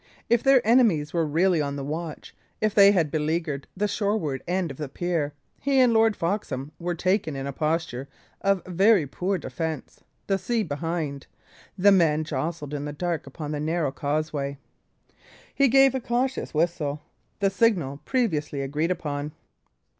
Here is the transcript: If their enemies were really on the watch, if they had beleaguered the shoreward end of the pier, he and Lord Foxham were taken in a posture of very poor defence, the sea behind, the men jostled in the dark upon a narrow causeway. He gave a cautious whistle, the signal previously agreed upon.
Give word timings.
If 0.29 0.41
their 0.41 0.65
enemies 0.65 1.13
were 1.13 1.27
really 1.27 1.61
on 1.61 1.75
the 1.75 1.83
watch, 1.83 2.35
if 2.59 2.73
they 2.73 2.91
had 2.91 3.11
beleaguered 3.11 3.67
the 3.77 3.87
shoreward 3.87 4.41
end 4.47 4.71
of 4.71 4.77
the 4.77 4.89
pier, 4.89 5.31
he 5.59 5.79
and 5.79 5.93
Lord 5.93 6.15
Foxham 6.15 6.71
were 6.79 6.95
taken 6.95 7.35
in 7.35 7.45
a 7.45 7.53
posture 7.53 8.09
of 8.41 8.65
very 8.65 9.05
poor 9.05 9.37
defence, 9.37 10.03
the 10.25 10.39
sea 10.39 10.63
behind, 10.63 11.27
the 11.77 11.91
men 11.91 12.23
jostled 12.23 12.73
in 12.73 12.85
the 12.85 12.91
dark 12.93 13.27
upon 13.27 13.53
a 13.53 13.59
narrow 13.59 13.91
causeway. 13.91 14.57
He 15.53 15.67
gave 15.67 15.93
a 15.93 16.01
cautious 16.01 16.51
whistle, 16.51 17.03
the 17.39 17.51
signal 17.51 17.99
previously 18.03 18.61
agreed 18.63 18.89
upon. 18.89 19.33